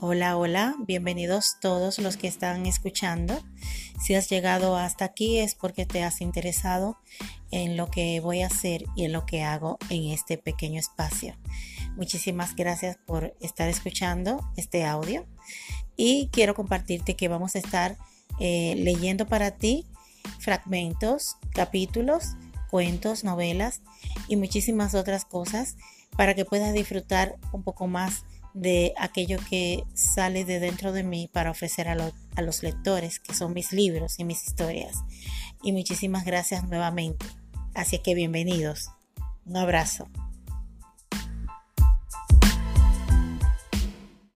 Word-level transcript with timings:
Hola, 0.00 0.36
hola, 0.36 0.74
bienvenidos 0.80 1.58
todos 1.60 1.98
los 1.98 2.16
que 2.16 2.26
están 2.26 2.66
escuchando. 2.66 3.40
Si 4.00 4.14
has 4.14 4.28
llegado 4.28 4.76
hasta 4.76 5.04
aquí 5.04 5.38
es 5.38 5.54
porque 5.54 5.86
te 5.86 6.02
has 6.02 6.20
interesado 6.20 6.98
en 7.52 7.76
lo 7.76 7.88
que 7.88 8.18
voy 8.20 8.42
a 8.42 8.48
hacer 8.48 8.84
y 8.96 9.04
en 9.04 9.12
lo 9.12 9.26
que 9.26 9.42
hago 9.44 9.78
en 9.90 10.10
este 10.10 10.38
pequeño 10.38 10.80
espacio. 10.80 11.36
Muchísimas 11.96 12.56
gracias 12.56 12.96
por 13.06 13.36
estar 13.40 13.68
escuchando 13.68 14.40
este 14.56 14.84
audio 14.84 15.24
y 15.96 16.28
quiero 16.32 16.54
compartirte 16.54 17.14
que 17.14 17.28
vamos 17.28 17.54
a 17.54 17.60
estar 17.60 17.96
eh, 18.40 18.74
leyendo 18.78 19.28
para 19.28 19.52
ti 19.52 19.86
fragmentos, 20.40 21.36
capítulos, 21.54 22.34
cuentos, 22.72 23.22
novelas 23.22 23.82
y 24.28 24.36
muchísimas 24.36 24.94
otras 24.94 25.26
cosas 25.26 25.76
para 26.16 26.34
que 26.34 26.46
puedas 26.46 26.72
disfrutar 26.72 27.36
un 27.52 27.62
poco 27.62 27.86
más 27.86 28.24
de 28.54 28.94
aquello 28.96 29.36
que 29.50 29.84
sale 29.92 30.46
de 30.46 30.58
dentro 30.58 30.90
de 30.90 31.02
mí 31.02 31.28
para 31.30 31.50
ofrecer 31.50 31.86
a, 31.88 31.94
los 31.94 32.62
lectores, 32.62 33.20
que 33.20 33.34
son 33.34 33.52
mis 33.52 33.72
libros 33.72 34.18
y 34.18 34.24
mis 34.24 34.46
historias. 34.46 35.04
Y 35.62 35.72
muchísimas 35.72 36.24
gracias 36.24 36.64
nuevamente. 36.64 37.26
Así 37.74 37.98
que 37.98 38.14
bienvenidos. 38.14 38.90
Un 39.44 39.58
abrazo. 39.58 40.08